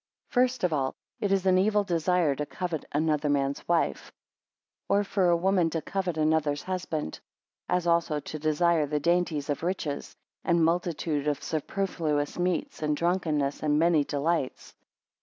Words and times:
4 0.31 0.41
First 0.47 0.63
of 0.63 0.73
all, 0.73 0.95
it 1.19 1.31
is 1.31 1.45
an 1.45 1.59
evil 1.59 1.83
desire 1.83 2.33
to 2.33 2.45
covet 2.47 2.85
another 2.91 3.29
man's 3.29 3.67
wife, 3.67 4.11
or 4.89 5.03
for 5.03 5.29
a 5.29 5.37
woman 5.37 5.69
to 5.69 5.81
covet 5.83 6.17
another's 6.17 6.63
husband; 6.63 7.19
as 7.69 7.85
also 7.85 8.19
to 8.19 8.39
desire 8.39 8.87
the 8.87 8.99
dainties 8.99 9.47
of 9.47 9.61
riches; 9.61 10.15
and 10.43 10.65
multitude 10.65 11.27
of 11.27 11.43
superfluous 11.43 12.39
meats; 12.39 12.81
and 12.81 12.97
drunkenness; 12.97 13.61
and 13.61 13.77
many 13.77 14.03
delights. 14.03 14.73